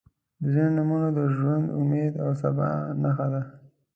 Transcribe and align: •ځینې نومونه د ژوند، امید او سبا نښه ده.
•ځینې 0.51 0.71
نومونه 0.77 1.07
د 1.17 1.19
ژوند، 1.35 1.65
امید 1.79 2.13
او 2.23 2.31
سبا 2.41 2.67
نښه 3.01 3.27
ده. 3.33 3.41